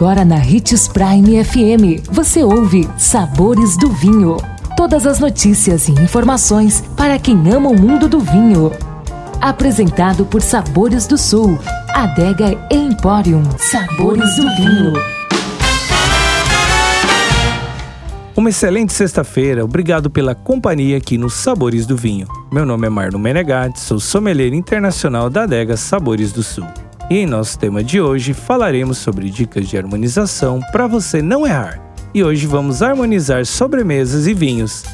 Agora 0.00 0.24
na 0.24 0.36
Ritz 0.36 0.88
Prime 0.88 1.44
FM, 1.44 2.08
você 2.10 2.42
ouve 2.42 2.88
Sabores 2.96 3.76
do 3.76 3.90
Vinho. 3.90 4.38
Todas 4.74 5.06
as 5.06 5.20
notícias 5.20 5.88
e 5.88 5.92
informações 5.92 6.82
para 6.96 7.18
quem 7.18 7.36
ama 7.52 7.68
o 7.68 7.78
mundo 7.78 8.08
do 8.08 8.18
vinho. 8.18 8.72
Apresentado 9.42 10.24
por 10.24 10.40
Sabores 10.40 11.06
do 11.06 11.18
Sul, 11.18 11.58
Adega 11.90 12.58
Emporium. 12.70 13.42
Sabores 13.58 14.36
do 14.36 14.56
Vinho. 14.56 14.94
Uma 18.34 18.48
excelente 18.48 18.94
sexta-feira, 18.94 19.62
obrigado 19.62 20.08
pela 20.08 20.34
companhia 20.34 20.96
aqui 20.96 21.18
nos 21.18 21.34
Sabores 21.34 21.84
do 21.84 21.94
Vinho. 21.94 22.26
Meu 22.50 22.64
nome 22.64 22.86
é 22.86 22.90
Marno 22.90 23.18
Menegatti, 23.18 23.78
sou 23.78 24.00
sommelier 24.00 24.54
internacional 24.54 25.28
da 25.28 25.42
adega 25.42 25.76
Sabores 25.76 26.32
do 26.32 26.42
Sul. 26.42 26.64
E 27.10 27.18
em 27.18 27.26
nosso 27.26 27.58
tema 27.58 27.82
de 27.82 28.00
hoje 28.00 28.32
falaremos 28.32 28.98
sobre 28.98 29.30
dicas 29.30 29.68
de 29.68 29.76
harmonização 29.76 30.60
para 30.70 30.86
você 30.86 31.20
não 31.20 31.44
errar. 31.44 31.82
E 32.14 32.22
hoje 32.22 32.46
vamos 32.46 32.82
harmonizar 32.82 33.44
sobremesas 33.44 34.28
e 34.28 34.32
vinhos. 34.32 34.84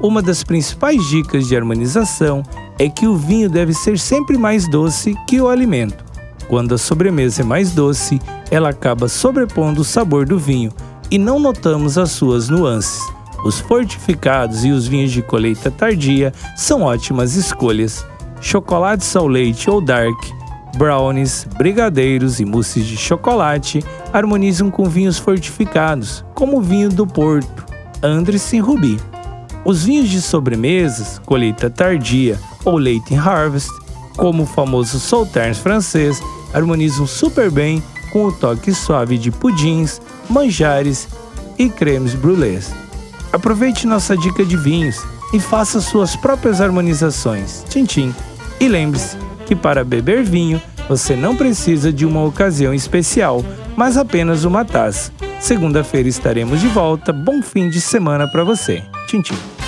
Uma 0.00 0.22
das 0.22 0.42
principais 0.42 1.06
dicas 1.08 1.46
de 1.46 1.54
harmonização 1.54 2.42
é 2.78 2.88
que 2.88 3.06
o 3.06 3.14
vinho 3.14 3.50
deve 3.50 3.74
ser 3.74 3.98
sempre 3.98 4.38
mais 4.38 4.66
doce 4.70 5.14
que 5.26 5.38
o 5.42 5.48
alimento. 5.48 6.02
Quando 6.48 6.74
a 6.74 6.78
sobremesa 6.78 7.42
é 7.42 7.44
mais 7.44 7.72
doce, 7.72 8.18
ela 8.50 8.70
acaba 8.70 9.06
sobrepondo 9.06 9.82
o 9.82 9.84
sabor 9.84 10.24
do 10.24 10.38
vinho 10.38 10.72
e 11.10 11.18
não 11.18 11.38
notamos 11.38 11.98
as 11.98 12.12
suas 12.12 12.48
nuances. 12.48 13.02
Os 13.44 13.60
fortificados 13.60 14.64
e 14.64 14.70
os 14.70 14.86
vinhos 14.88 15.12
de 15.12 15.20
colheita 15.20 15.70
tardia 15.70 16.32
são 16.56 16.80
ótimas 16.80 17.34
escolhas. 17.34 18.06
Chocolates 18.40 19.14
ao 19.14 19.26
leite 19.26 19.68
ou 19.68 19.82
dark 19.82 20.37
brownies, 20.76 21.46
brigadeiros 21.56 22.40
e 22.40 22.44
mousses 22.44 22.86
de 22.86 22.96
chocolate 22.96 23.84
harmonizam 24.12 24.70
com 24.70 24.84
vinhos 24.84 25.18
fortificados, 25.18 26.24
como 26.34 26.58
o 26.58 26.62
vinho 26.62 26.88
do 26.88 27.06
Porto, 27.06 27.66
Andres 28.02 28.52
e 28.52 28.58
Rubi. 28.58 28.98
Os 29.64 29.84
vinhos 29.84 30.08
de 30.08 30.20
sobremesas, 30.20 31.18
colheita 31.24 31.68
tardia 31.68 32.38
ou 32.64 32.78
late 32.78 33.14
harvest, 33.14 33.70
como 34.16 34.44
o 34.44 34.46
famoso 34.46 34.98
Sauternes 34.98 35.58
francês, 35.58 36.20
harmonizam 36.52 37.06
super 37.06 37.50
bem 37.50 37.82
com 38.12 38.26
o 38.26 38.32
toque 38.32 38.72
suave 38.72 39.18
de 39.18 39.30
pudins, 39.30 40.00
manjares 40.28 41.08
e 41.58 41.68
cremes 41.68 42.14
brûlés. 42.14 42.72
Aproveite 43.32 43.86
nossa 43.86 44.16
dica 44.16 44.44
de 44.44 44.56
vinhos 44.56 45.02
e 45.32 45.38
faça 45.38 45.80
suas 45.80 46.16
próprias 46.16 46.60
harmonizações. 46.60 47.64
Tchim, 47.68 47.84
tchim. 47.84 48.14
E 48.58 48.66
lembre-se, 48.66 49.16
que 49.48 49.56
para 49.56 49.82
beber 49.82 50.22
vinho 50.22 50.60
você 50.86 51.16
não 51.16 51.34
precisa 51.34 51.90
de 51.90 52.04
uma 52.04 52.22
ocasião 52.22 52.74
especial, 52.74 53.42
mas 53.74 53.96
apenas 53.96 54.44
uma 54.44 54.62
taça. 54.62 55.10
Segunda-feira 55.40 56.06
estaremos 56.06 56.60
de 56.60 56.68
volta. 56.68 57.14
Bom 57.14 57.40
fim 57.40 57.70
de 57.70 57.80
semana 57.80 58.28
para 58.28 58.44
você. 58.44 58.82
Tchim, 59.06 59.22
tchim 59.22 59.67